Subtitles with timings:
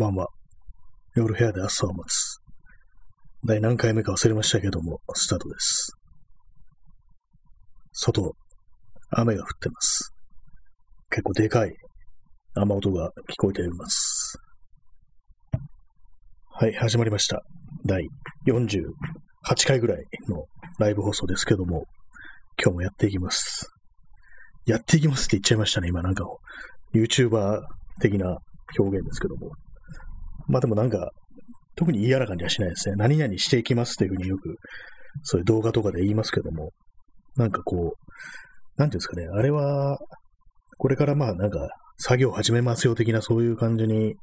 [0.00, 0.28] まあまあ、
[1.14, 2.40] 夜部屋で朝を待つ。
[3.44, 5.92] 第何回目か忘れましたけども、スタートです。
[7.92, 8.34] 外、
[9.10, 10.14] 雨が降ってます。
[11.10, 11.74] 結構でかい
[12.54, 14.38] 雨音が聞こえています。
[16.54, 17.42] はい、始まりました。
[17.84, 18.08] 第
[18.48, 20.46] 48回ぐらいの
[20.78, 21.84] ライブ放送ですけども、
[22.58, 23.68] 今日もやっていきます。
[24.64, 26.38] やっていきますって言っちゃいましたね、今なんかを、
[26.94, 27.60] YouTuber
[28.00, 28.38] 的な
[28.78, 29.50] 表現ですけども。
[30.50, 31.10] まあでもなんか、
[31.76, 32.96] 特に嫌な感じはしないですね。
[32.96, 34.56] 何々していきますというふうによく、
[35.22, 36.70] そういう動画とかで言いますけども、
[37.36, 39.98] なんかこう、なんていうんですかね、あれは、
[40.76, 41.68] これからまあなんか、
[41.98, 44.14] 作業始めますよ的なそういう感じに、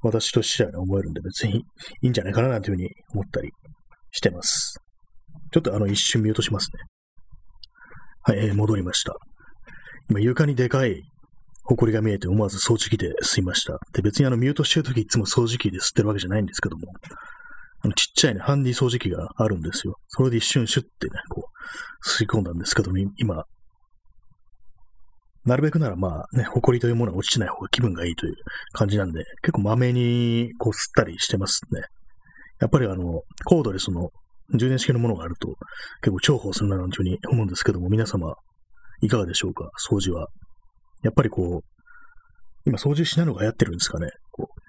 [0.00, 1.62] 私としては、ね、思えるんで別にい
[2.02, 3.50] いんじゃないかななんていうふうに思ったり
[4.12, 4.78] してます。
[5.50, 6.82] ちょっとあの一瞬ミュートしますね。
[8.22, 9.14] はい、えー、戻りました。
[10.08, 11.02] 今床にでかい
[11.68, 13.78] 埃が見えて思わず掃除機で吸いました。
[13.92, 16.92] で、別にあのミュートしてるときいつも掃除機で吸ってるわけじゃないんですけども、
[17.80, 19.94] あのちっちゃいね、ハンディ掃除機があるんですよ。
[20.08, 23.44] それで一瞬シュッてね、こう、吸い込んだんですけども、今、
[25.44, 28.34] なるべくならまあね、埃というものは落ちない方が気分がいいという
[28.72, 31.82] 感じなんで、結構まめにこう吸ったりしてますね。
[32.60, 34.10] やっぱりあの、コードレスの
[34.54, 35.54] 充電式のものがあると
[36.02, 38.34] 結構重宝するななんていうふうに思うんですけども、皆様
[39.00, 39.70] いかがでしょうか？
[39.90, 40.26] 掃除は。
[41.02, 41.68] やっぱりこう、
[42.64, 44.10] 今掃除しないのが流行ってるんですかね。
[44.32, 44.60] こう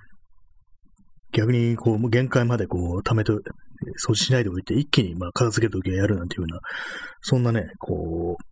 [1.31, 6.59] 逆に、こう、限界までこう、溜めて、掃除しないでおいて、一気に、まあ、片付けるときはやるなんていうような、
[7.21, 8.43] そんなね、こう、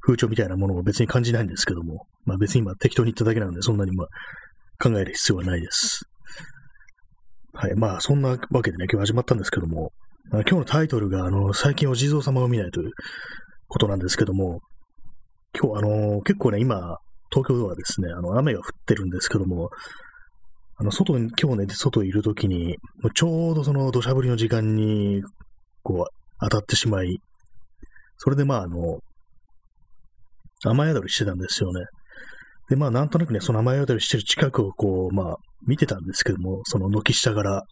[0.00, 4.08] 風潮みたいなものを別に感じないんですけども、まあ別に今適当に言っただけなんで、そんなにまあ、
[4.82, 6.04] 考える必要はないです。
[7.54, 7.74] はい。
[7.76, 9.92] まあ、そんなわけでね、今日始まったんですけども、
[10.32, 12.90] 今日のタイトルが、あの、最近お地蔵様を見ないという
[13.68, 14.60] ことなんですけども、
[15.58, 16.98] 今日、あのー、結構ね、今、
[17.30, 19.70] 東京ではですね、あの、雨が降ってるんですけども、
[20.76, 22.76] あの、外に、今日ね、外いるときに、
[23.14, 25.22] ちょうどその土砂降りの時間に、
[25.82, 27.18] こう、当たってしまい、
[28.16, 29.00] それでまあ、あの、
[30.64, 31.84] 雨宿りしてたんですよね。
[32.68, 37.62] で、まあ、なんとなくね、その雨宿りしてる近くをこう、まあ、見てたんですけども、その軒下から、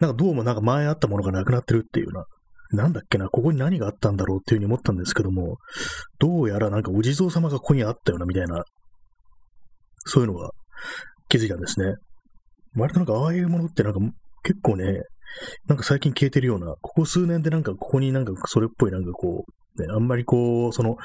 [0.00, 2.24] なんかどうもなんか前あったものがなくなってるっていうような
[2.72, 5.56] なんだっけな、ここに何があったんだろうっていうふうに思ったんですけども、
[6.18, 8.64] どうやらなんかお地蔵様がここにあったようなみたいな、
[10.04, 10.50] そういうのが
[11.28, 11.94] 気づいたんですね。
[12.76, 14.00] 割となんかああいうものってなんか
[14.42, 15.02] 結構ね、
[15.66, 20.96] なんか最近消えてるような、ここ数年でなんかここになんかそれっぽいなんかこう、ね、あんまりこう、その、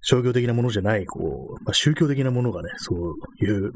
[0.00, 3.72] 商業的なものじゃない、こう、まあ、宗教的なものがね、そういう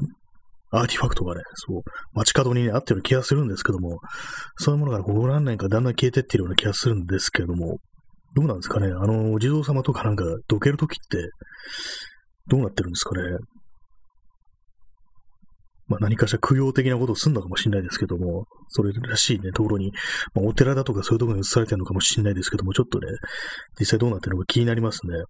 [0.71, 1.81] アーティファクトがね、そう、
[2.13, 3.99] 街角に、ね、あったような気がするんですけども、
[4.57, 7.77] そういうものがここ何年かだんだん消えてってるような気がするんですけども、
[8.35, 8.87] どうなんですかね？
[8.87, 11.29] あの、お地蔵様とかなんかどけるときって、
[12.47, 13.37] どうなってるんですかね？
[15.87, 19.91] まあ何かしら供養的なことをするのかもしれないですけども、それらしいね、ところに、
[20.35, 23.07] まあ、お寺だとかそういうところに移されてるのかもしれないですけども、ちょっとね、
[23.79, 25.23] 実際どうなってるのか気になりますね。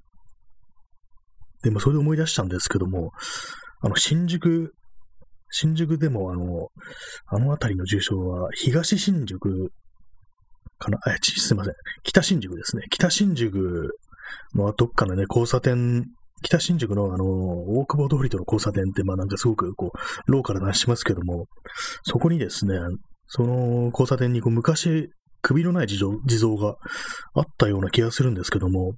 [1.64, 3.12] でもそれで思い出したんですけども、
[3.82, 4.74] あの、新宿
[5.52, 6.70] 新宿でもあの、
[7.28, 9.72] あの辺りの住所は東新宿
[10.78, 10.98] かな？
[11.04, 11.74] あ、すいません。
[12.04, 12.84] 北新宿ですね。
[12.90, 13.90] 北新宿
[14.56, 16.06] のどっかのね、交差点、
[16.42, 21.48] 北新宿のあの、大久保通りとの交差点って、まあなんかすごくこう、ローカルなしますけども、
[22.04, 22.76] そこにですね、
[23.28, 25.10] その交差点にこう昔、
[25.42, 26.76] 首のない地蔵地蔵が
[27.34, 28.94] あったような気がするんですけども、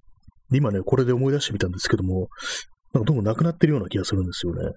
[0.52, 2.30] 今ね、これで思い出してみたんですけども、
[2.94, 4.72] なんかどうもなくなってるような気がするんですよね。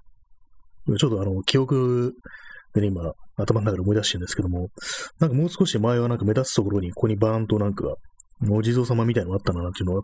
[0.87, 2.15] ちょっとあの、記憶
[2.75, 4.69] でね、今、頭の中で思い出してるんですけども、
[5.19, 7.95] なんかもう少し前はなんか目立つところに、ここにバーンとなんか、
[8.51, 10.03] お地蔵様みたいなのがあったな、なんていうのは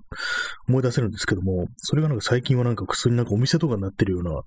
[0.68, 4.41] 思い出せるんですけども、それがなんか最近はなんか薬なんかお店とかになってるような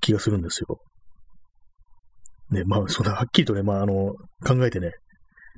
[0.00, 0.78] 気がするんですよ。
[2.50, 4.14] ね、まあ、そんなはっきりとね、まあ、あの、
[4.46, 4.92] 考えてね、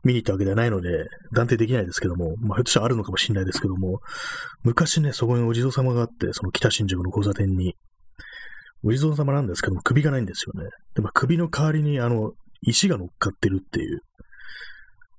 [0.03, 0.88] 見に行ったわけではないので、
[1.32, 4.00] 断定できないですけども、まあ、ひょっとしたらあるのかもしれないですけども、
[4.62, 7.77] 昔ね、そこにお地蔵様があって、その北新宿の交差点に、
[8.82, 10.70] お地蔵様なんですけども、首がないんですよね。
[10.94, 12.32] で、も首の代わりに、あの、
[12.62, 14.00] 石が乗っかってるっていう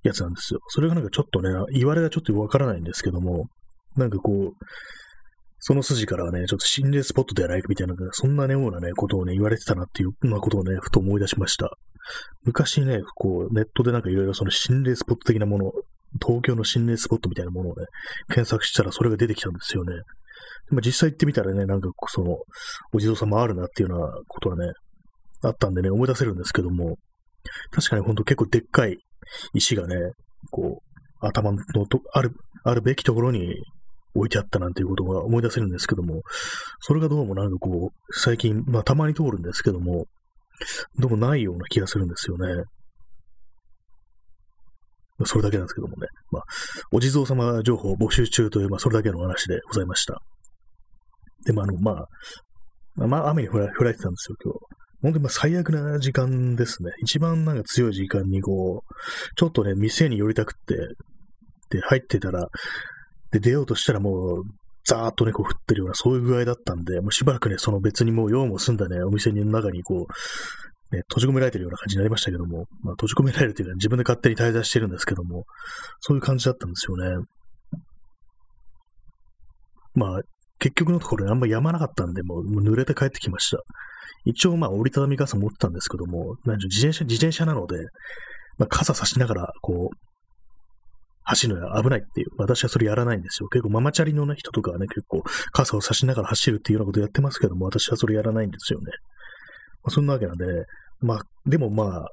[0.03, 0.59] やつなんですよ。
[0.67, 3.47] それがなんかちょっとね、言われがちょっとわからないんですけども、
[3.95, 4.65] なんかこう、
[5.59, 11.69] その筋からはね、ちょっと心霊スポットではないかみたいな、そんなねようなね、ことをね、言われてたなっていうようなことをね、ふと思い出しました。
[12.43, 15.71] 昔ね、こう、ネットでなんかいろいろその心霊スポット的なもの、
[16.19, 17.85] 東京の心霊スポットみたいなものをね、
[18.27, 19.93] 検索したらそれが出てきたんですよね。
[20.69, 22.37] まあ、実際行ってみたらね、なんかその、
[22.93, 24.71] お地蔵様あるなっていうようなことはね、
[25.43, 26.97] あったんでね、思い出せるんですけども、
[27.71, 28.97] 確かにほんと結構でっかい
[29.53, 29.95] 石がね、
[30.51, 31.57] こう、頭の
[31.87, 32.31] と、ある、
[32.63, 33.55] あるべきところに
[34.13, 36.21] 置いてあったなんていうことが思い出せるんですけども、
[36.79, 40.05] それがどうもなんかこう、最近、まあたまに通るんですけども、
[40.99, 42.63] どうもないような気がするんですよね。
[45.25, 46.07] それだけなんですけどもね。
[46.31, 46.43] まあ、
[46.91, 50.19] お地蔵様情報募集中という、まあ、それだけの話でございました。
[51.45, 54.59] でも、あの、まあ、まあ、雨に降られてたんですよ、今日。
[55.01, 56.91] 本当にまあ最悪な時間ですね。
[57.01, 60.75] 一番なんか強い時間にこう、ちょっとね、店に寄りたくって、
[61.75, 62.47] で、入ってたら、
[63.31, 64.43] で、出ようとしたらもう、
[64.85, 75.45] ザーッとね、こう降ってるような、そういう具合だったんで、もうしばらくね、その別にもう用も済んだね、お店の中にこう、ね、閉じ込められてるような感じになりましたけども、まあ閉じ込められるというか、自分で勝手に滞在してるんですけども、
[76.01, 77.25] そういう感じだったんですよね。
[79.95, 80.21] まあ、
[80.61, 83.57] 結局のところ、あんまやまなかったんで、もう濡れて帰ってきました。
[84.25, 87.77] 一応、まあ、折りたたみ傘持ってたんですけども、なん自転車、自転車なので、
[88.59, 89.97] まあ、傘差しながら、こう、
[91.23, 92.27] 走るのは危ないっていう。
[92.37, 93.49] 私はそれやらないんですよ。
[93.49, 98.85] 結構ママチャリの、ね、人とかはね、結構傘を差しながら走るっていうようなことやってますけども、私はそれやらないんですよね。
[99.83, 100.45] まあ、そんなわけなんで、
[101.01, 102.07] まあ、でもまあ、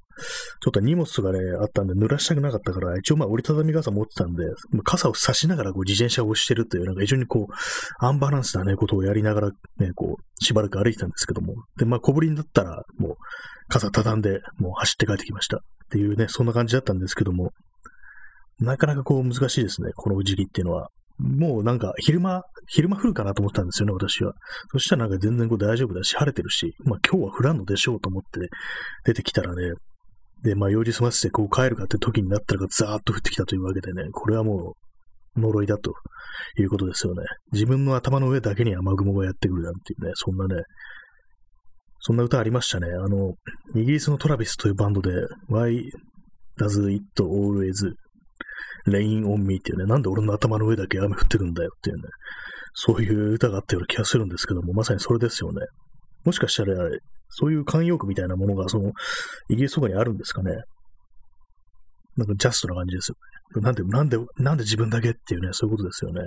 [0.63, 4.45] ちょっと荷物がね、あったんで濡らしたくなかったから、一応まあ折りたたみ傘持ってたんで、
[4.83, 13.15] 傘を差しながらこう自転車を押してるという、なんか非常にこう、アンバランスなね、ことをやりながらね、こう、しばらく歩いてたんですけども、で、まあ小ぶりになったら、もう、
[13.69, 15.59] 傘畳んで、もう走って帰ってきました。
[15.59, 17.53] っていうね、そんな感じだったんですけども、
[18.61, 20.89] なかなかこう難しいですね、この時期っていうのは。
[21.19, 24.35] もうなんか昼間、昼間降るかなと思ったんですよね、私は。
[24.73, 28.49] そしたらなんか全然こう大丈夫だし、晴れてるし、まあ今日は降らんのでしょうと思って
[29.05, 29.73] 出てきたらね、
[30.45, 34.75] で、まあ用事済ませてこう帰るかって時になったらザーッと降ってきたというわけでね、これはも
[35.37, 35.93] う呪いだと
[36.59, 37.23] いうことですよね。
[37.53, 40.63] 自分の頭の上だけに雨雲がやってくるなんていうね、そんなね、
[42.01, 42.87] そんな歌ありましたね。
[42.93, 43.35] あの、
[43.75, 45.11] イギリスのトラビスというバンドで、
[45.51, 45.83] Why
[46.61, 47.73] does it always
[48.91, 52.03] rain on me っていうね、なんで俺の頭の上だけ雨降ってくんだよっていうね、
[52.75, 55.67] そういう歌があったような気がするんですけども、まさにそれですよね。
[56.25, 56.75] もしかしたら、
[57.31, 58.93] そういう慣用句みたいなものが、その、
[59.49, 60.53] イギリスとかにあるんですかね。
[62.17, 63.17] なんかジャストな感じですよ
[63.57, 63.63] ね。
[63.63, 66.23] なんで、なんで、なんで自分だけっていうね、そういうことですよね。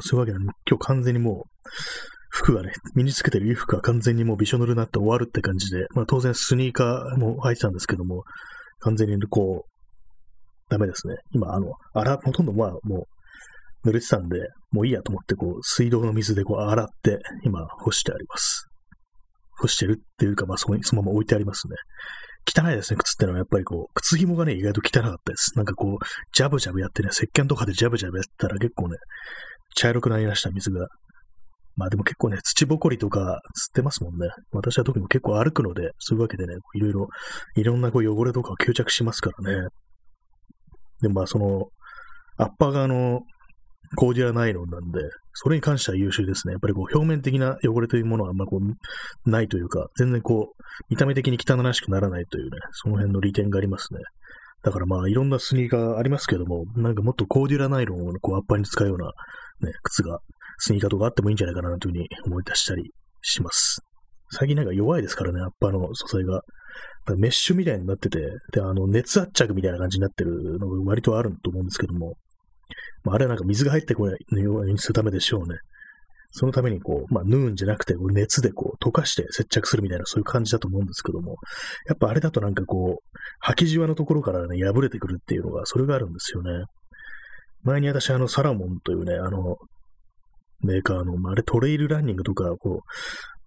[0.00, 0.38] そういうわけで、
[0.68, 1.70] 今日完全にもう、
[2.28, 8.24] 服がね、身につけてる衣服が完全にもうびしょ濡れになって終わるって感じで、まあ当然スニーカーも履いてたんですけども、
[8.80, 9.70] 完全にこう、
[10.68, 11.14] ダメですね。
[11.32, 13.06] 今、あの、洗、ほとんどまあも
[13.84, 14.38] う濡れてたんで、
[14.72, 18.66] もういいやと思って、こう、水道の水でこう洗って、今、干してあります。
[19.58, 21.76] 干してるっていうか、まあそこにそのまま置いてありますね。
[22.48, 25.52] 汚いですね、靴ってのはやっぱりこう、靴紐がね、意外と汚かったです。
[25.56, 28.96] なんかこう、ジャブジャブやってね、石鹸とかでジャブジャブやったら結構ね、
[29.74, 30.86] 茶色くなりました、水が。
[31.76, 34.28] まあでも結構ね、土ぼこりとか吸ってますもんね。
[34.52, 37.08] 私は特に結構歩くので、そういうわけでね、いろいろ、
[37.56, 39.68] いろんなこう汚れとかを吸着しますからね。
[41.02, 41.66] でまあその、
[42.38, 43.20] アッパー側の
[43.96, 45.00] コーディアナイロンなんで、
[45.34, 46.52] それに関しては優秀ですね。
[46.52, 54.00] やっぱりこう表面的な汚れというものはあんまこう、ないというか、全然こう、見た目的に汚らしくならないというね、その辺の利点がありますね。
[54.62, 59.12] だからまあいろんなスニーカーありますけども、なんかもっとコーディアナイロンをこうアッパーに使うような
[59.60, 60.18] ね、靴が
[60.58, 62.90] スニーカーとかあってもいいんじゃないかなというふうに思い出したり
[63.22, 63.80] します。
[64.30, 66.42] 最近なんか弱いですからね、アッパーの素材が。
[67.16, 68.18] メッシュみたいになってて、
[68.52, 72.14] で、あの、熱圧着みたいな感じになってるのが割とあると思うんですけども、
[73.04, 75.56] まあ、あれはなんか水が入ってこないようにするためでしょうね。
[76.32, 81.36] そのためにこう、まあ、縫うんじゃなくて、熱でこう、溶かして接着するみたいな、そういう感じだと思うんですけども、
[81.86, 86.64] やっぱあれだとなんかこう、履きじわのところからね、破れてくるっていうのが、それがあるんですよね。
[87.62, 89.56] 前に私、あの、サラモンというね、あの、
[90.60, 92.82] メーカーの、まあ、れトレイルランニングとか、こ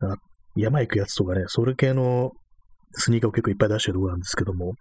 [0.02, 0.16] う、
[0.56, 2.32] 山行くやつとかね、それ系の
[2.94, 4.74] スニーカーを結構いっぱい出してるところなんですけども、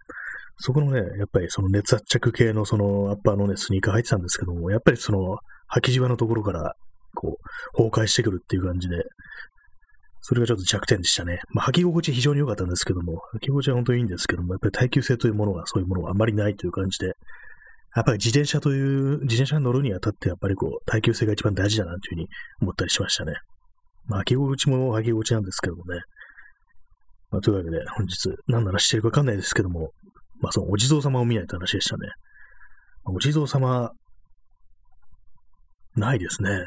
[0.57, 5.37] そこのね、やっぱりその熱圧着系のそのアッパーのね、スニーカー入ってたんですけども、やっぱりその
[5.73, 6.73] 履きじわのところから、
[7.15, 9.03] こう、崩壊してくるっていう感じで、
[10.21, 11.39] それがちょっと弱点でしたね。
[11.53, 17.13] まあ、履き心地非常に良かったんですけども、履き心地は本当にいいんですけども、やっぱり耐久性というものが、そういうものがあまりないという感じで、
[17.95, 22.27] やっぱり自転車という、自転車に乗るにあたってやっぱりこう、耐久性が一番大事だなというふうに
[22.61, 23.33] 思ったりしましたね。
[24.05, 25.99] まあ、履き心地も履き心地なんですけどもね。
[27.31, 29.91] まあ、というわけで、本日、何の話してるかわかんないですけども、
[30.39, 32.07] まあ、そのお地蔵様を見ないと話でしたね。
[33.05, 33.91] お地蔵様、
[35.95, 36.63] ないですね。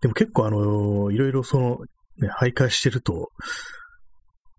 [0.00, 1.78] でも結構あの、いろいろその、
[2.18, 3.30] ね、徘徊してると、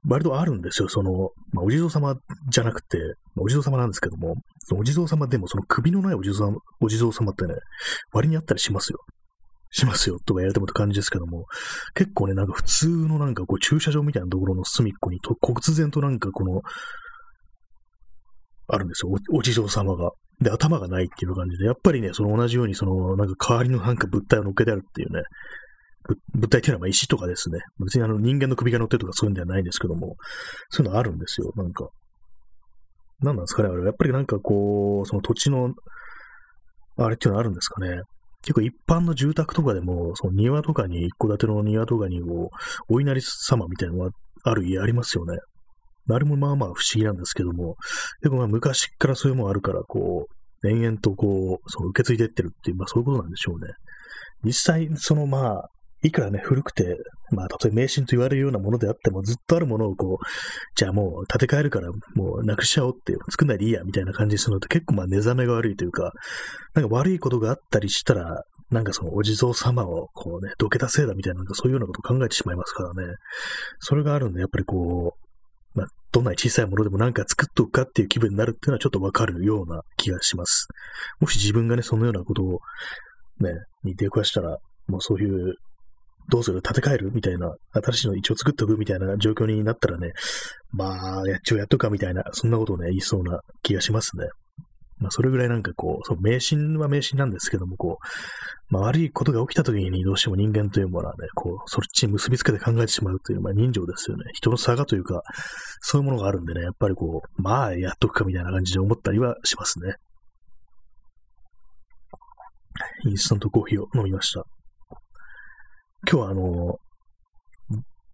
[0.07, 0.89] 割とあるんですよ。
[0.89, 2.15] その、まあ、お地蔵様
[2.50, 2.98] じゃなくて、
[3.38, 4.36] お地蔵様なんですけども、
[4.74, 7.56] お地蔵様でもその首のないお地蔵様お地蔵様ってね、
[8.12, 9.00] 割にあったりしますよ。
[9.72, 11.46] しますよとかやれてもって感じですけども、
[11.96, 16.62] 結構ね、なんか普通のなんかこう駐車場みたいなところの隅っこにと、忽然となんかこの、
[18.68, 20.12] あるんですよお、お地蔵様が。
[20.42, 25.22] で、頭がないっていう感じで、やっぱりね、その同じようにその、なんか代わりのなんか物体を乗っけてあるっていうね、
[26.36, 27.60] 物体っていうのはまあ石とかですね。
[27.84, 30.18] 別にあの人間の首が乗ってるとかそういうんではないんですけども、
[30.70, 31.88] そういうのあるんですよ、なんか。
[33.22, 35.74] 何なんですかねあれはやっぱりなんかこう、その土地の、
[36.98, 38.01] あれっていうのはあるんですかね。
[38.43, 42.50] 結構一般の住宅とかでも、その庭とかに、一戸建ての庭とかに、こ
[42.89, 44.12] う、お稲荷様みたいなのが
[44.43, 45.38] ある家ありますよね。
[46.10, 47.75] あれもまあまあ不思議なんですけども、
[48.22, 53.72] でもまあ昔からそういうものあるから、こう、延々とこう、その受け継いでってるっていう、まあそういうことなんでしょうね。
[54.43, 55.70] 実際、そのまあ、
[56.03, 56.98] いくらね、古くて、
[57.31, 60.25] まあ、例え迷信と言われるようなものであっても、ずっとあるものをこう、
[60.75, 66.12] じゃあもう建て替えるから、もうなくしちゃおうって、作んないでいいや、みたいな感じにするのって結構まあ寝覚めが悪いというか、
[66.74, 73.15] なんか悪いことがあったりしたら、なんかそのお地蔵様をこうね、どけたせいだみたいな、なんかそういうようなことを考えてしまいますからね。
[73.79, 80.67] それがあるんで、やっぱりこう、まあ、どんなに小さいものでもなんか作っとくかっていう気分になるっていうのはちょっとわかるような気がします。
[81.19, 82.60] もし自分がね、そのようなことを
[83.39, 84.57] ね、に出くわしたら、
[84.88, 85.55] もうそういう
[86.30, 86.62] どうする？
[86.62, 87.12] 建て替える？
[87.13, 90.12] みたいな、新しいの一応作っとくみたいな状況になったらね、
[90.72, 94.27] まあ、やっちゃうやっとくかみたいな、そんなことをね、言いそうな気がしますね。
[95.00, 104.24] まあ、それぐらいなんかこう、そう、迷信は迷信なんですけども、こう、まあ、悪いことが起きた時にどうしても人間というものはね、こう、そっちに結びつけて考えてしまうという、まあ、人情ですよね。
[104.34, 105.22] 人の差がというか、
[105.82, 109.96] そういうものがあるんでね、やっぱりこう、まあ、やっとくかみたいな感じで思ったりはしますね。
[113.06, 114.46] インスタントコーヒーを飲みました。
[116.10, 116.77] 今日はあの、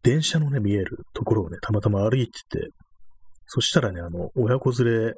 [0.04, 2.70] 電車のね、見えるところをね、たまたま歩いてて、
[3.48, 5.14] そしたらね、あの、親子連れ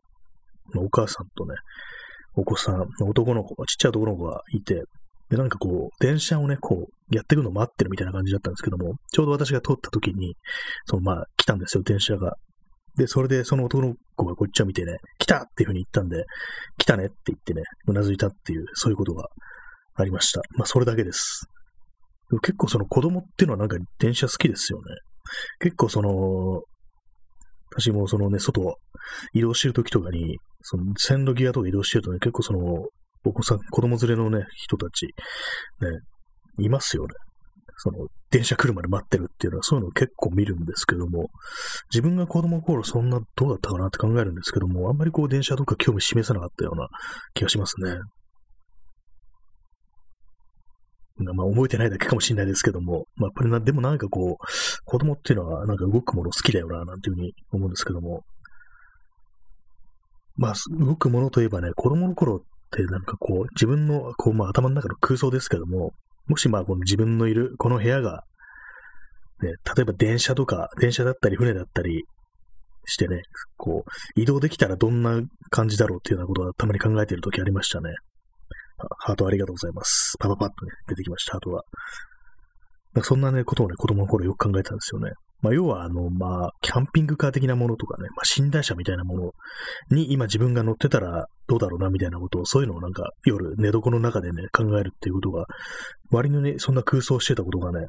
[0.73, 1.55] のお母さんとね、
[2.35, 4.83] お子さん、男の子、ちっちゃい男の子がいて、
[5.29, 10.35] で、なんかこう、電車をね、こう、やってくのを待ってるみたいな感じだったんですけども、ちょうど私が通った時に、
[10.85, 12.35] その、まあ、来たんですよ、電車が。
[12.97, 16.25] で、それで、その男の子がこっちを見てね、来たっていう風に言ったんで、
[16.77, 19.27] 来たねって言ってね、うなずいたっていう、そういうことが
[19.95, 20.41] ありました。
[20.57, 21.45] まあ、それだけです。
[22.39, 24.83] 結構その子供っていうのはなんか電車好きですよね。
[25.59, 26.61] 結構その、
[27.73, 28.77] 私もそのね、外
[29.33, 32.59] 移動してる時とかに、その線路際とか移動してるとね、結構その、
[33.23, 35.13] お子さん、子供連れのね、人たち、ね、
[36.59, 37.09] いますよね。
[37.77, 41.29] その、電車来るまで待ってるっていうのは、そういうの結構見るんですけども、
[41.91, 46.88] 自分が子供の頃そんなどうだったかなって考えるんですけども、あんまりこう電車とか興味示さなかったような
[47.33, 47.95] 気がしますね。
[51.33, 54.45] まあ覚えてないだけかもしれないですけども、まあやっぱりな、でもなんかこう、
[54.85, 58.23] 子供っていうのはなんか動くもの好きだよな、なんていうふうに思うんですけども、
[60.35, 62.39] まあ動くものといえばね、子供の頃っ
[62.71, 65.91] てなんかこう、自分のこう、まあ頭の中の空想ですけども、
[66.27, 68.23] もしまあこの自分のいるこの部屋が、
[69.41, 72.03] ね、例えば電車とか、電車だったり船だったり
[72.85, 73.21] してね、
[73.57, 77.93] こう、移動できたらどんな感じだろうっていうようなことはたまに考えている時ありましたね。
[79.00, 80.15] ハートありがとうございます。
[80.19, 81.63] パパパッとね、出てきました、ハートは。
[83.03, 85.11] そんなね、ことをね、子供の頃よく考えたんですよね。
[85.41, 89.31] まあ、要は、あの、まあ、キャンピングカー的なものとかね、まあ、寝台車みたいなもの
[89.89, 95.45] に今自分が乗ってたらどうだろうな、みたいなことを、そういうのをなんか夜寝床の中でね、考えるっていうことが、
[96.11, 97.88] 割にね、そんな空想してたことがね、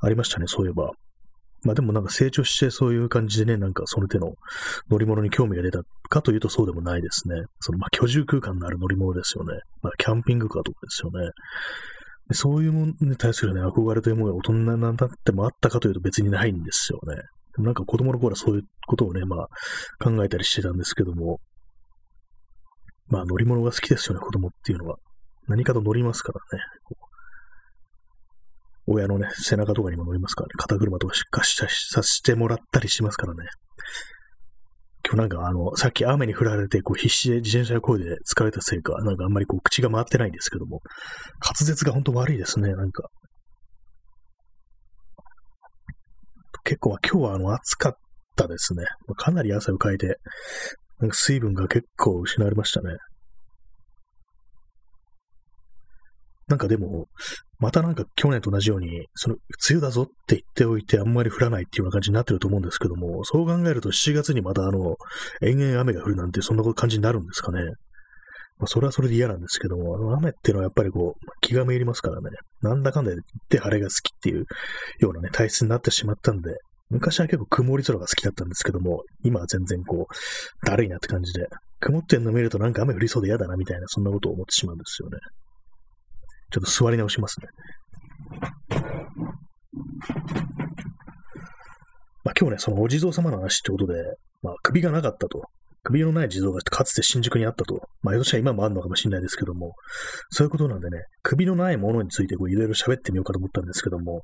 [0.00, 0.90] ありましたね、そういえば。
[1.64, 4.34] まあでもなんか成長してそういう感じでね、なんかその手の
[4.90, 7.36] 乗り物に興味が出たかというとそうでもないですね。
[7.60, 9.58] そのまあ居住空間のある乗り物ですよね。
[9.82, 11.30] まあキャンピングカーとかですよね。
[12.32, 17.16] そういうものに対するね、憧れというものが大人になってもあったかというと別にないんですよね。
[17.16, 17.22] で
[17.58, 19.48] もなんか子供の頃はそういうことをね、まあ
[20.02, 21.40] 考えたりしてたんですけども、
[23.08, 24.96] まあ乗り物が好きですよね、子供っていうのは。
[25.46, 26.64] 何かと乗りますからね。
[28.86, 33.44] 親のね、背中とかにも乗りますからね、肩車とかしっかりさせてもらったりしますからね。
[35.06, 40.80] 今日なんかあの、さっき雨に降られて、こう必死で自転車の声で疲れたせいか、なんかあんまりこう口が回ってないんですけども、
[41.42, 43.08] 滑舌が本当悪いですね、なんか。
[46.64, 47.94] 結構今日はあの暑かっ
[48.36, 48.84] たですね。
[49.16, 50.16] かなり汗をかいて、
[50.98, 52.96] なんか水分が結構失われましたね。
[56.48, 57.06] なんかでも、
[57.64, 64.96] またなんか去年と同じように、その、梅雨だぞって言っておいてあんまり降らないっていうような感じになってると思うんですけども、そう考えると7月にまたあの、
[65.40, 67.62] 延々雨が降るなんてそんな感じになるんですかね。
[68.58, 72.28] まあ、それはそれで嫌なんですけども、あの雨っていうのはやっぱりこう、気がめいりますからね。
[72.60, 74.44] なんだかんだ言って晴れが好きっていう
[74.98, 76.50] ようなね、体質になってしまったんで、
[76.90, 81.46] 昔は結構曇り空が好きだったんですけども、今は全然こう、だるいなって感じで、
[81.80, 85.16] 曇ってんの見るとなんか雨降りそうで嫌だなみたいな、そんなことを思ってしまうんですよね。
[86.50, 87.48] ちょっと座り直しますね。
[92.24, 93.94] まあ、今日ね、そのお地蔵様の話ってことで、
[94.42, 95.42] まあ、首がなかったと
[95.84, 97.88] 首のない地蔵がかつて新宿にあったと。
[98.02, 99.74] まあ、ひょっとしたら今もあるのかもしれないですけども、
[100.30, 104.22] そういうことなんでね、首のないものについてこういろいろ喋ってみようかと思ったんですけども、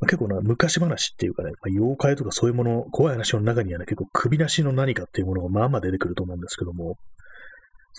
[0.00, 6.96] まあ、結構な昔話っていうかね、まあ、妖怪とかそういうもの、怖い話の中にはね、結構首なしの何かっていうものがまあまあ出てくると思うんですけども、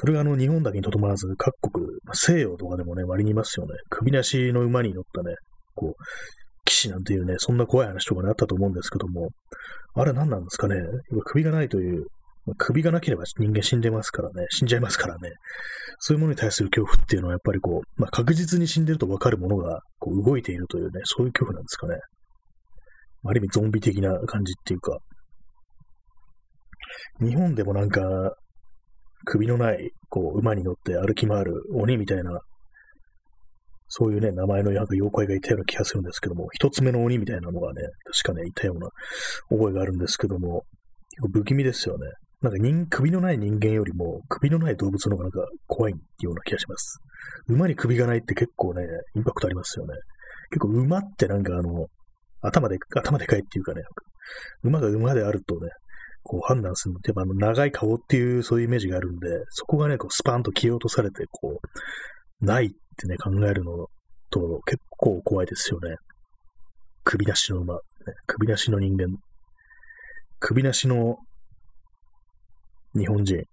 [0.02, 3.74] それがあの日本だけにとどまらず、各国、西洋とかでもね、割にいますよね。
[3.90, 5.36] 首なしの馬に乗ったね、
[5.76, 5.94] こう、
[6.64, 9.28] 騎士なんていうね、そんな怖い話とかね、あったと思うんですけども、
[9.96, 10.78] あれ何なんですかね。
[11.26, 12.06] 首がないという、
[12.58, 15.34] 首がなければ人間死んでますからね、死んじゃいますからね。
[15.98, 21.98] そういうものに対する恐怖っていうのはやっぱりこう、まあ、確実に死んでるとわかるものがこう動いているというね、そういう恐怖なんですかね。
[23.26, 24.98] ある意味ゾンビ的な感じっていうか、
[27.20, 28.02] 日本でもなんか、
[29.26, 32.42] 首のない、こう、馬に乗って歩き回る鬼みたいな
[33.90, 37.82] そういうね、名前のなんか妖怪がいたような気がするんですけども、一つ目の鬼みたいなのがね、
[38.24, 38.88] 確かね、いたような
[39.50, 40.64] 覚えがあるんですけども、
[41.18, 42.06] 結構不気味ですよね。
[42.42, 47.00] なんか人、首のない人間よりも、首のない動物の方がなんか怖いような気がします。
[47.48, 48.84] 馬に首がないって結構ね、
[49.16, 49.96] インパクトありますよね。
[50.52, 51.88] 結構馬ってなんかあの、
[52.42, 53.82] 頭で、頭でかいっていうかね、
[54.64, 55.72] 馬が馬であるとね、
[56.24, 61.60] こう判断するのって、やっぱあの長い顔っていうそういうイメージがあるんで、そこがね、こうスパンと切り落とされて、こ
[62.42, 63.88] う、ないってね、考えるの
[64.30, 65.96] と結構怖いですよね。
[67.04, 67.80] 首なしの馬、ね、
[68.28, 69.08] 首なしの人間、
[70.40, 71.18] 首なしの
[72.96, 73.44] 日本人。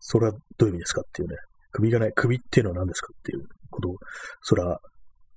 [0.00, 1.36] それはどういう意味ですかっていうね。
[1.72, 3.96] 首がない、首っていうのは何ですかっていうことを、
[4.42, 4.80] それは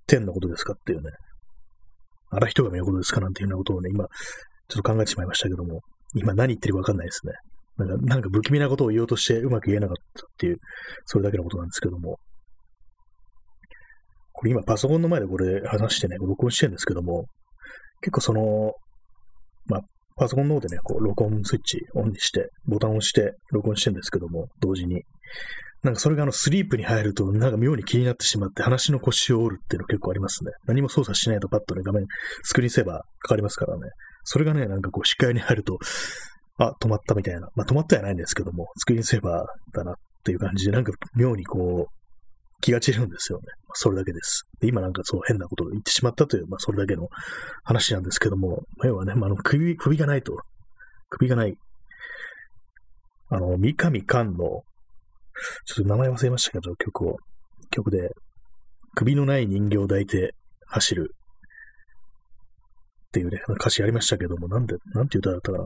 [0.07, 1.11] 天のことですかっていうね。
[2.29, 4.07] あら人が見ることですかなんていうようなことをね、今、
[4.71, 5.81] ちょっと考えてしまいましたけども、
[6.15, 7.33] 今何言ってるかわかんないですね。
[7.77, 10.57] なんか、なんか不気味なことを言おうとしてうまく言えなかったっていう、
[11.05, 12.17] それだけのことなんですけども。
[14.33, 17.25] これ今パソコンの前でこれ話してね、録音してるんですけども、
[18.01, 18.73] 結構その、
[19.65, 19.81] まあ、
[20.15, 25.03] パソコンの方でね、こう、録音スイッチオンにして、ボタンを押して録音してるんですけども、同時に。
[25.83, 30.51] なんかそれがあのスリープに入ると、なんか妙に気になってしまって話の腰を折るっていうの結構ありますね。
[30.67, 32.05] 何も操作しないとパッとね、画面、
[32.43, 33.89] スクリーンセーバーかかりますからね。
[34.23, 35.79] それがね、なんかこう視界に入ると、
[36.57, 37.49] あ、止まったみたいな。
[37.55, 42.01] まあ止まってはないんですけども、スクリーンセーバーだなっていう感じで、なんか妙にこう、
[42.61, 43.45] 気が散るんですよね。
[43.67, 44.47] まあ、それだけです。
[44.59, 47.09] で今なんかそう変なことを言ってしまったという、まあ、それだけの
[47.63, 50.37] 話なんですけども、要はね、まあ、あの首、首がないと。
[51.09, 51.55] 首がない。
[53.29, 54.63] あの、三上寛の、ちょっ
[55.77, 57.17] と名前忘れましたけど、曲を、
[57.71, 58.11] 曲で、
[58.93, 60.35] 首のない人形を抱いて
[60.67, 61.15] 走る
[63.11, 65.65] っていうね、歌詞ありましたけども、なんで、なんて歌だったかな。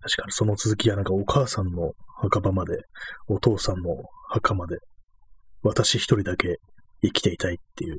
[0.00, 2.78] 確かにその続きはなんかお母さんの墓場まで、
[3.28, 3.90] お父さんの
[4.28, 4.78] 墓まで、
[5.62, 6.56] 私一人だけ
[7.02, 7.98] 生きていたいっていう、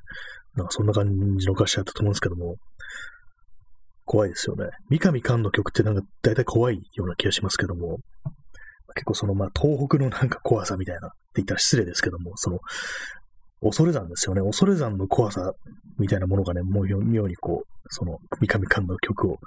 [0.56, 2.58] なんかそんな感じの歌詞だったと思うんですけども、
[4.04, 4.66] 怖いですよね。
[4.90, 8.00] 三上寛の曲ってなんか大体怖いような気がしますけども、
[8.94, 12.60] 結構そのまあ東北のなんか怖さみたいなって言ったら失礼ですけども、その
[13.64, 14.42] 恐山ですよね。
[14.42, 15.54] 恐山の怖さ
[15.98, 19.38] みたいなものがね、もう妙にこう、その三上寛の曲を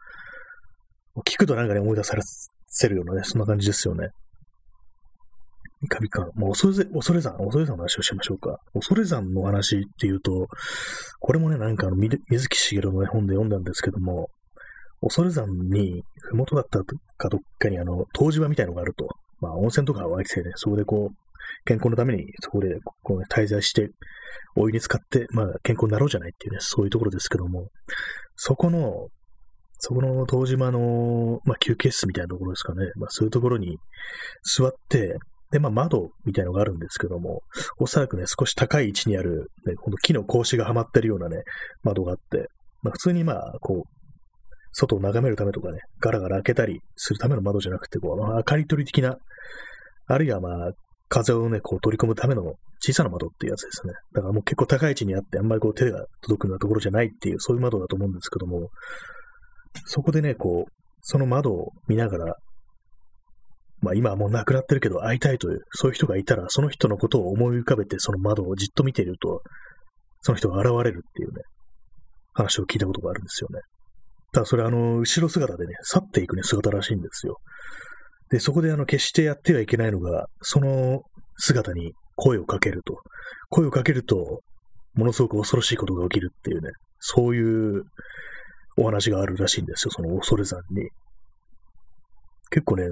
[1.25, 2.17] 聞くとなんかね、思い出さ
[2.67, 4.09] せるようなね、そんな感じですよね。
[5.83, 6.29] 三上か。
[6.35, 8.59] もう恐れ、恐れ山、恐れ山の話をしましょうか。
[8.73, 10.49] 恐れ山の話っていうと、
[11.21, 14.31] これもね、なんかあの、水木しげるの、ね、本で読んだんですけども、
[15.01, 16.83] 恐山に、ふもとだった
[17.17, 19.09] かどっかにあの、湯治場みたいのがあると。
[19.41, 21.26] まあ、温泉とか湧いててね、そこでこう、
[21.65, 23.91] 健康のためにそこでこう、ね、滞在して、
[24.57, 27.69] お湯に使って、まあ、健康になろうじゃないっていうね、そういうところですけども、
[28.37, 29.09] そこの
[29.79, 32.91] そこの東島の、まあ、休憩室みたいなところですかね。
[32.97, 33.77] まあ、そういうところに
[34.43, 35.17] 座って、
[35.53, 37.41] で、まあ、窓みたいのがあるんですけども、
[37.79, 41.43] おそらくね、少し高い位置にある、ね、ほんと木の格子がはまってるようなね、
[41.83, 42.49] 窓があって、
[42.83, 43.91] まあ、普通にまあ、こう、
[44.73, 49.17] 外を眺めるためとかね、ガラガラ開けたりするための窓じゃなくて、こう、まあ、明かり取り的な、
[50.09, 50.73] あるいはまあ、
[51.09, 53.93] 風をね、こう取り込むための小さな窓っていうやつですね。
[54.13, 58.69] だからもう結構高い位置にあって、あんまりこう手が届くようなところじゃないっていう、そういう窓だと思うんですけども、
[59.85, 62.35] そこでね、こう、その窓を見ながら、
[63.83, 69.43] まあ今はもう亡くなってるけど会いたいという、そういう人がいたら、その人のことを思い浮かべてその窓をじっと見ていると、
[70.23, 71.43] その人が現れるっていうね、
[72.33, 73.61] 話を聞いたことがあるんですよね。
[74.33, 77.37] ただそれあの、後ろ姿でね、去っていくね、姿らしいんですよ。
[78.31, 81.03] で、そこであの、決してやってはいけないのが、その
[81.37, 82.99] 姿に声をかけると。
[83.51, 84.43] 声をかけると、
[84.95, 87.85] ものすごく恐ろしいことが起きるっていうね、そういう
[88.79, 90.89] お話があるらしいんですよ、その恐れ山に。
[92.51, 92.85] 結構ね、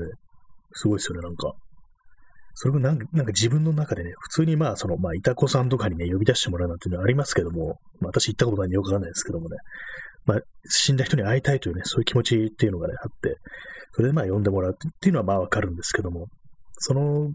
[0.72, 1.52] すごいですよね、なんか。
[2.54, 9.56] それがなんかなんか自分の中でね、普通にまあ、その、まあ、いた子さんとかにね、呼び出してもらうなんていうのはありますけども、まあ、私行ったことないんでよくわかんないですけどもね、
[10.26, 13.36] まあ、死んだ人に会いたいというね、そういう気持ちっていうのがね、あって、
[13.94, 16.26] それでまあ呼んでもらうっていうのはまあわかるんですけども、
[16.78, 17.30] その、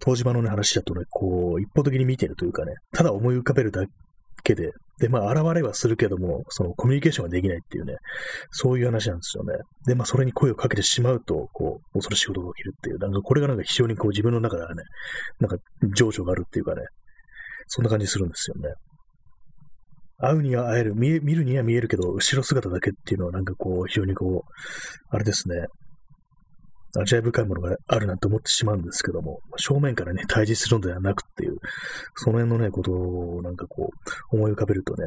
[0.00, 3.84] 東島のね、話だとね、こう、一方的に見てるというかね、ただ思い浮かべるだ
[4.44, 7.96] けで、で、まあ、現れはするけども、そのコミュニケーションができないっていうね、
[8.50, 9.54] そういう話なんですよね。
[9.86, 14.82] で、まあ、それに声をかけてしまうと、こう、恐ろしいことが起きるっていう、なんかこれがなんか非常にこう自分の中ではね、
[15.40, 15.56] なんか
[15.96, 16.82] 情緒があるっていうかね、
[17.66, 18.74] そんな感じするんですよね。
[20.20, 24.50] 会うには会える、見見るには見えるけど、後ろ姿だけっていうのはなんかこう、非常にこう、
[25.10, 25.66] あれですね、
[26.96, 31.56] 味わい深いものがあるなんて思ってしまうんですけども、正面からね、対峙するのではなくっていう、
[32.16, 33.90] その辺のね、ことをなんかこ
[34.32, 35.04] う、思い浮かべるとね、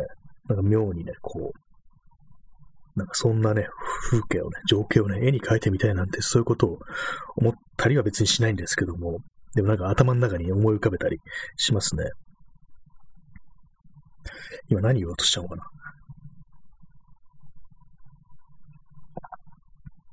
[0.48, 3.68] なんか妙にね、こう、なんかそんなね、
[4.10, 6.78] 風景をね、情景をね、絵に描いてみたいなんて、そういうことを
[7.38, 9.20] 思ったりは別にしないんですけども、
[9.56, 11.18] でもなんか頭の中に思い浮かべたり
[11.58, 12.04] しますね。
[14.70, 15.64] 今何言おうとしたのかな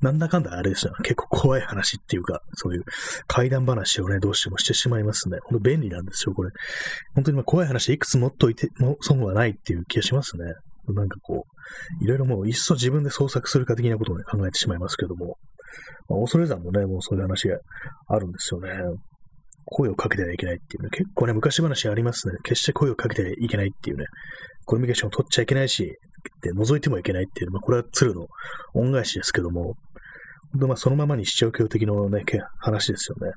[0.00, 0.92] なんだかんだあれですよ。
[1.02, 2.84] 結構怖い話っていうか、そういう
[3.26, 5.38] 怪談話をね、どうしてもしてしまいますね。
[5.42, 6.50] ほんと便利なんですよ、これ。
[7.14, 10.44] 本当にま怖い話いくつ持っといても損はないっていう気がしますね。
[10.94, 11.46] なんかこ
[12.00, 15.36] う、いろいろもういっそ自分で創作するか的なことをね、考えてしまいますけども、
[16.08, 17.58] まあ、恐山もね、もうそういう話が
[18.06, 18.70] あるんですよね。
[19.70, 22.34] 声をかけてはいけないっていうね、結構ね、昔話ありますね。
[22.42, 24.04] 決して声をかけてはいけないっていうね、
[24.64, 25.96] コミュニケーションを取っちゃいけないし、
[26.42, 28.26] で覗いてもいけないっていう、まあ、これは鶴の
[28.74, 29.74] 恩返しですけども、
[30.52, 32.22] 本当まあそのままにしちゃう強的のね、
[32.58, 33.32] 話ですよね。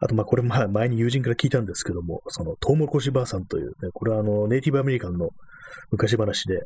[0.00, 5.28] あと、まあ、これ、まあ、前に友人から聞いたんですけども、その、トウモロコシばあさんという、ね、これはあの、ネイティブアメリカンの
[5.92, 6.58] 昔話で、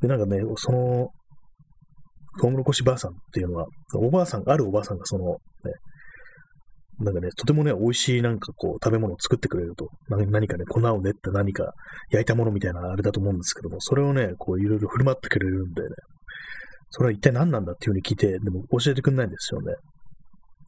[0.00, 1.08] で、なんかね、その、
[2.40, 3.66] トウモロコシばあさんっていうのは、
[3.96, 5.38] おばあさん、あるおばあさんがその、
[7.00, 9.88] なんかね、とてもね、美味しいなんかこう、食べ物を作ってくれると。
[10.08, 11.72] 何かね、粉を練って何か
[12.10, 15.88] 焼いたものみたいなあれだと思うんですけども、それをね、こう、いろいろ振る舞ってくれるんでね、
[16.90, 19.74] それは一体何なんだっていうふうに聞いて、でも教えてくれないんですよね。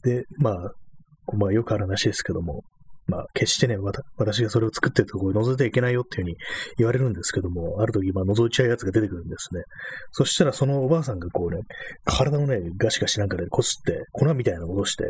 [0.03, 2.63] で、まあ、まあ、よくある話ですけども、
[3.07, 3.77] まあ、決してね、
[4.17, 6.37] 私がそれを作ってるところ覗いてはいけないよっていうふうに
[6.79, 9.63] 言われるんですけども、ある時、まあ、覗いちゃうやつが出てくるんですね。
[10.11, 11.61] そしたら、そのおばあさんがこうね、
[12.05, 15.05] 体のね、ガシガシなんかでこすって、粉みたいなのを落として、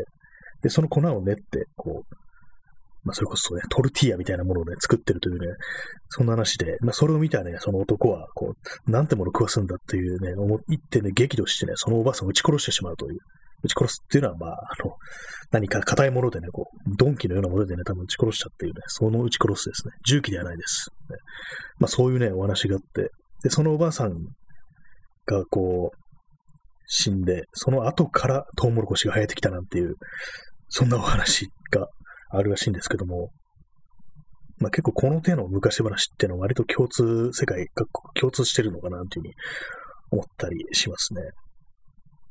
[0.63, 2.15] で、その粉を練って、こう、
[3.05, 5.47] まあ、それこそね、トルティーヤみたいなものをね、作ってるというね、
[6.09, 8.55] そんな話で、まあ、それを見たね、その男は、こ
[8.87, 10.59] う、なんてもの食わすんだっていうね、思っ
[10.91, 13.19] てね、激怒してね、そのおばあさんを撃ち殺してしまうという。
[13.63, 14.97] 撃ち殺すっていうのは、まあ、あの、
[15.53, 19.93] 何か硬いものでね、こう、鈍器のようなものでね、多分撃ち殺したっていうね、その撃ち殺すですね。
[20.05, 20.91] 銃器ではないです。
[21.09, 21.17] ね、
[21.79, 23.11] まあ、そういうね、お話があって、
[23.45, 24.15] で、そのおばあさん
[25.27, 26.06] が、こう、
[26.87, 29.95] 死んで、その後からトウモロコシが生えてきたなんていう、
[30.69, 31.89] そんなお話が
[32.31, 33.31] あるらしいんですけども、
[34.59, 39.35] まあ結構この手の昔話っていうのは割と共通、世界各国共通してるのかなというふうに
[40.11, 41.23] 思ったりしますね。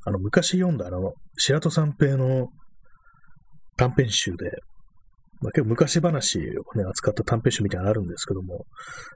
[0.04, 2.48] あの、昔読んだあの、白戸三平の
[3.76, 4.50] 短編集で、
[5.40, 8.64] まあ、結構昔話をね、扱った短編集みたいなのあるんですけども、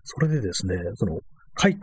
[0.05, 1.20] それでですね、その、
[1.57, 1.79] 蚕、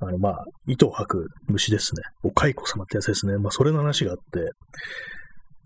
[0.00, 2.02] あの、まあ、糸を吐く虫ですね。
[2.22, 3.38] お蚕様ってやつですね。
[3.38, 4.50] まあ、それの話があって、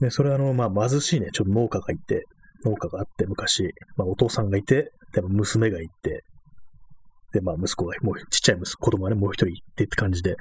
[0.00, 2.24] で、それはあの、まあ、貧しいね、ちょっと農家がいて、
[2.64, 6.24] 農家があって昔、まあ、お父さんがいて、でも娘がいて、
[7.32, 10.36] で、まあ、息子が、もうちっちゃい息子、供がね、もう一人いてって感じで、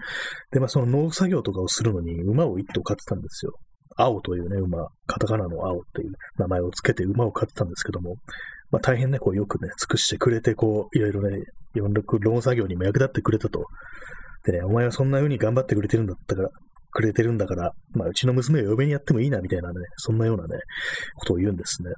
[0.52, 3.54] で、まあ、その農作業とかをするのに、馬を一頭飼ってたんですよ。
[3.98, 8.16] 青というね、馬、カタカナの青っていう名前をつけて馬を飼ってたんですけども、
[8.72, 11.44] まあ、大変ね、こう、よくね、尽くしてくれて、こう、いろいろね、
[11.76, 13.66] いろんな農作業にも役立ってくれたと。
[14.46, 16.50] でね、お前はそんな風に頑張ってくれてるんだったから、
[16.92, 20.60] くれてるんだから、まあ、うちの娘を嫁にやってもいいな、みたいなね、そんなようなね、
[21.16, 21.92] ことを言うんですね。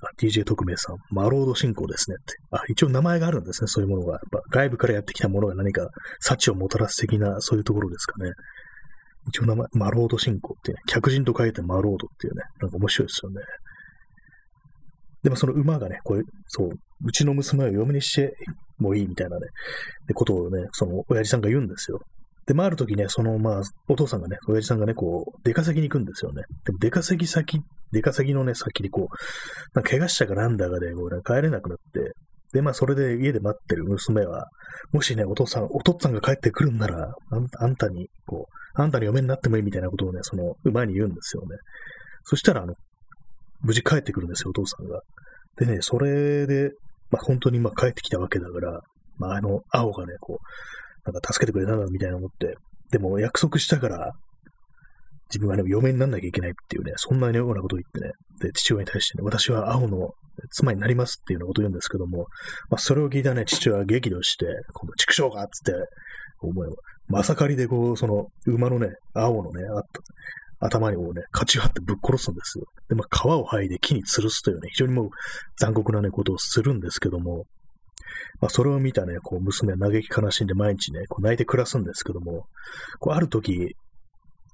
[0.00, 2.34] あ DJ 特命さん、マロード進行ですねって。
[2.52, 4.12] あ、一応名前があるんですね、そういうものが。
[4.12, 5.88] やっぱ外部からやってきたものが何か
[6.20, 8.30] 幸をもたらす的な、そういうところですかね。
[9.28, 13.40] 一応名前、マロード進行ってね、客人と書いてマロードっていうね、なんか面白いですよね。
[15.28, 16.70] でもその馬がね、こういう、そう、
[17.04, 18.32] うちの娘を嫁にして
[18.78, 19.46] もいいみたいなね、
[20.14, 22.00] ことをね、その親父さんが言うんですよ。
[22.46, 26.44] で、まあ、ある時ね、その、まあ、お父さんがね、親父さんがね、こう、出稼ぎに行くんですよね。
[26.64, 27.60] でも、出稼ぎ先、
[27.92, 29.06] 出稼ぎのね、先にこう、
[29.74, 32.12] なんか怪我したかなんだかで、こう、帰れなくなって、
[32.54, 34.46] で、まあ、それで家で待ってる娘は、
[34.92, 37.12] もしね、お父さん、お父さんが帰ってくるんなら、
[37.58, 41.48] あんたに、こう、あんたに嫁になってもいいみたいなことをね、その、馬に言うんですよね。
[42.24, 42.72] そしたら、あの、
[43.62, 45.00] 無事帰ってくるんですよ、お父さんが。
[45.56, 46.70] でね、それで、
[47.10, 48.80] まあ、本当にまあ帰ってきたわけだから、
[49.16, 52.54] まあ、あの、青がね、こう、なんか助けてくれたんだみたいな思って、
[52.90, 54.12] でも約束したから、
[55.30, 60.10] 自分はね、嫁になんなきゃいけないっていうね、そんなようなことを言ってね、で、父親に対してね、私は青の、
[60.52, 62.26] 妻になりますっていうようなことを言うんですけども、
[62.70, 65.88] まあ、それを聞いたね、父親は激怒して、この畜生がっつって、
[66.40, 66.74] 思えば、
[67.08, 70.00] まさかりでこう、その、馬のね、青のね、あった、
[70.60, 72.64] 頭にこうね、勝ち張ってぶっ殺すんですよ。
[72.88, 75.10] で、まあ、皮を剥いで木に吊るすというね、非常にもう
[75.58, 77.44] 残酷なね、ことをするんですけども、
[78.40, 82.46] まあ、それを見たね、こう、娘は嘆き悲しんで毎日ね、こう泣いて暮らすんですけども、
[82.98, 83.76] こう、ある時、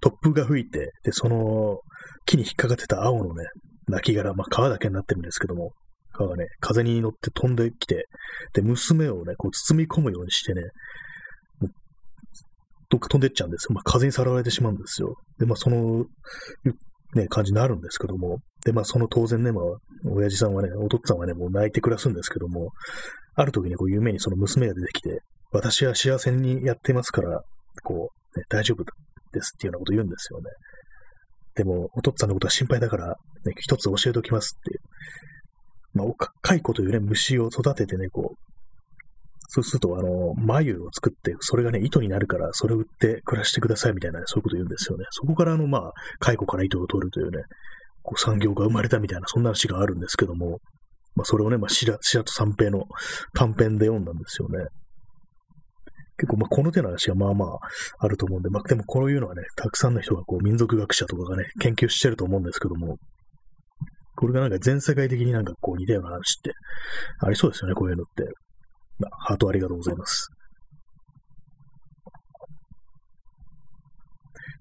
[0.02, 1.78] 突風が吹いて、で、その
[2.26, 3.44] 木に引っかかってた青のね、
[3.88, 5.72] 亡骸、まあ、皮だけになってるんですけども、
[6.14, 8.06] 皮がね、風に乗って飛んできて、
[8.52, 10.62] で、娘をね、こう包み込むようにしてね、
[12.94, 13.74] どっか飛んでっちゃうんですよ。
[13.74, 15.16] まあ、風にさらわれてしまうんですよ。
[15.40, 16.04] で、まあ、その、
[17.14, 19.64] ね、感じになるんですけども、で、まあ、その当然ね、まあ、
[20.12, 22.70] 親父さんはね、お父っつぁんはね、もう泣いて暮らすんですけども、
[23.34, 27.42] ある時にこう夢にその娘が出てきて、私は幸せにやってますから、
[27.82, 28.84] こう、ね、大丈夫
[29.32, 30.44] ですっていうようなこと言うんですよね。
[31.56, 33.14] でも、お父っつぁんのことは心配だから、ね、
[33.58, 34.80] 一つ教えておきますっていう。
[35.94, 38.53] まあ、蚕というね、虫を育ててね、こう、
[39.54, 45.04] そうすると、あの、眉を作って、それがね、糸になるから、それを売って暮らしてくださいみたいな、そういうこと言うんですよね。
[45.10, 47.44] そこから、あの、まあ、蚕から糸を取るというね、
[48.02, 50.58] こう産業が生まれたみたいな、そんな話があるんですけども、
[51.14, 52.82] まあ、それをね、まあ、白白と三平の
[53.32, 54.66] 短編で読んだんですよね。
[56.16, 57.58] 結構、まあ、この手の話がまあまあ
[58.00, 62.96] あると思うんで、まあ、でもこういうのはね、たくさんの人がこう、民族学者とかがね、研究してると思うんですけども、
[64.16, 66.52] これがなんか全世界的になんかこう似たような話って
[67.20, 68.24] ありそうですよね、こういうのって。
[68.98, 70.30] まあ、ハートありがとうございます。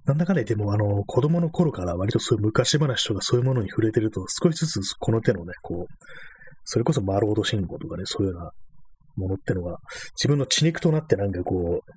[0.05, 5.93] なんだかね、でも、あの、子供の頃から割とそういう昔話とかそういうものに触れてると、少しずつこの手のね、こう、
[6.65, 8.51] それこそマロード信号とかね、そういうような
[9.15, 9.77] ものってのが、
[10.17, 11.91] 自分の血肉となってなんかこう、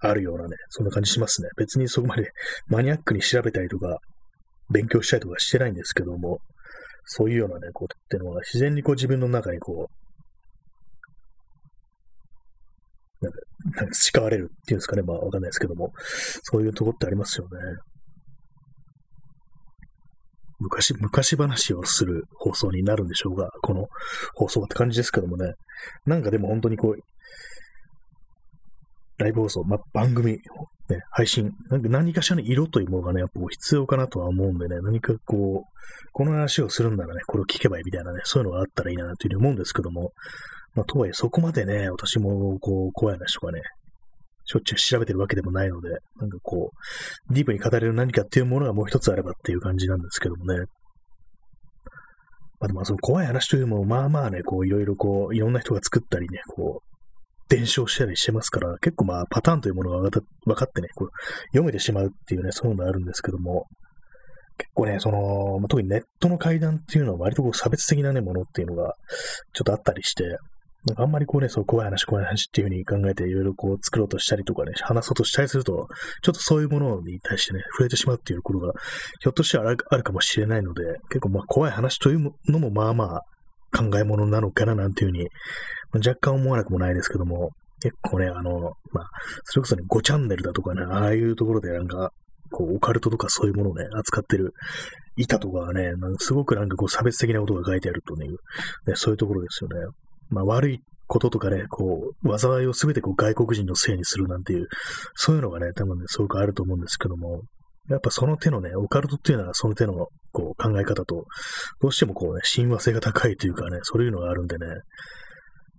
[0.00, 1.48] あるようなね、そんな感じしますね。
[1.56, 2.30] 別にそこまで
[2.68, 3.98] マニアックに調べたりとか、
[4.70, 6.40] 勉強したりとかしてないんですけども、
[7.04, 9.94] そういうようなね、ことってのは自然にこう自分の中にこう、
[13.24, 13.48] なんか、なんか
[13.92, 15.02] 培われるっていうんですかね。
[15.02, 15.92] まあわかんないですけども、
[16.42, 17.58] そういうとこってありますよね。
[20.60, 23.86] 昔、昔話をする放送になるんでしょうが、この
[24.34, 25.54] 放送って感じですけどもね。
[26.04, 26.96] なんかでも本当にこう、
[29.18, 30.40] ライブ放送、まあ、番組、ね、
[31.10, 40.12] 配信、なんか何かしらの色というものがね、やっぱ必要かなとは思うんでね、何かこう、この話をするんならね、これを聞けばいいみたいなね、そういうのがあったらいいなというふうに思うんですけども、
[40.74, 43.60] まあ、とはいえそこまでね、私もこう、怖い話とかね、
[44.44, 46.70] しょっちゅう調べてるわけでもないので、なんかこ
[47.30, 50.64] う、ディープに語れる何かっていうものがもう一つあればっていう感じなんですけどもね。
[52.60, 56.88] まあでもその怖い話というのも、まあまあね、こういろいろこう、いろんな人が作ったりね、こう、
[57.48, 61.08] 伝承したりしてますから、結構まあパターンというものが分かってね、こう
[61.48, 63.66] 読めてしまうっていうね、そういうのがあるんですけども、
[64.56, 68.94] 結構ね、その、特にネットの階段っていうのは割とこう差別的なね、ものっていうのが
[69.52, 70.24] ちょっとあったりして、
[70.88, 75.88] なんかあんまりこうね、そう怖い話、怖い話っていう風に考えていろいろこう作ろうとしたりとかね、話そうとしたりすると、
[76.22, 78.72] ちょっとそういうものに対してね、触れてしまうっていうことが、
[79.20, 83.22] ひょっとしたらあるかもしれないので、結構まあ怖い話というのもまあまあ
[83.76, 85.28] 考え物なのかななんていう風に、
[85.92, 89.08] まあ、若干思わなくもないですけども、結構ね、あの、まあ、
[89.44, 92.10] それこそね、5チャンネルだとかね、ああいうところでなんか、
[92.50, 94.52] こう、オカルトとかそういうものをね、扱ってる
[95.16, 98.30] 板とかはね、なんかすごくなんかこう差別的なことが書いてあるという、
[98.86, 99.86] ね、そういうところですよね。
[100.30, 104.66] まあ悪いこととかね、こう、災いをすべてこう外国人のせいにするなんていう、
[105.14, 107.42] そういうのがね、多分ね、すごくあると思うんですけども、
[107.88, 111.24] やっぱその手のね、オカルトっていうのはその手のこう考え方と、
[111.80, 114.66] どうしてもこうね、親和性が高いというかね、そういうのがあるんでね、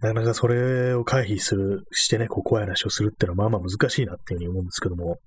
[0.02, 5.18] なかなかそれを回避する、してね、こう怖い話をするっていうのはまあまあ難しいなっていうふうに思うんですけども、やっ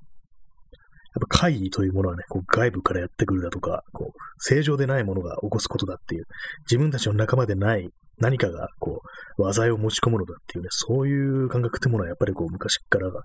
[1.29, 6.25] ぱ会議というものはね、こう外部からやってくるだとか、こう、正常でないものが起こすことだっていう、
[6.63, 7.91] 自分たちの仲間でない
[8.23, 9.01] 何かが、こ
[9.39, 13.21] う、災いを持ち込むのだっていうね、そういう感覚ってものはやっぱりこう、昔からが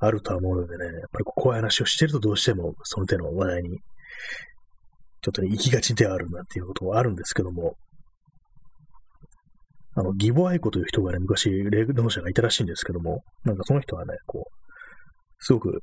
[0.00, 3.78] あるとは思うのでね、やっぱりこう怖い話をしてるとどうしても、その手の話題に、
[5.22, 7.74] ちょっとね、行きがちではあるなんていうことはあるんですけども、
[9.94, 14.56] あの、義母愛子という人がね、昔、霊能者がいたらしいんですけども、なんかその人はね、こう、
[15.38, 15.80] すごく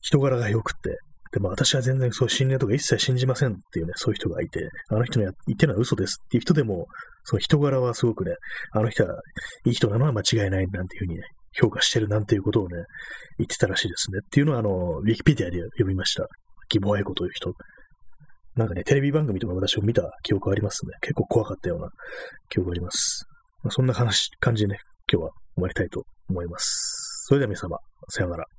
[0.00, 0.96] 人柄が良くて、
[1.32, 6.86] でも私は全然そういう心霊とか一切信じませんっていうね、そういう人がいて、あの人の言ってるのは嘘ですっていう人でも、
[7.28, 8.36] その人柄はすごくね、
[8.70, 9.20] あの人は
[9.64, 12.84] いい人なのは間違いないなんていうふうにね、評価してるなんていうことをね、
[13.38, 14.20] 言ってたらしいですね。
[14.24, 16.26] っていうのは、あの、ウィキペディアで読みました。
[16.72, 17.52] 義母愛子という人。
[18.54, 20.92] なんかね、テレビ番組とか私を見た記憶ありますね。
[21.00, 21.88] 結構怖かったような
[22.48, 23.26] 記憶があります。
[23.62, 24.78] まあ、そんな話、感じでね、
[25.12, 27.24] 今日は終わりたいと思います。
[27.26, 28.55] それでは皆様、さようなら。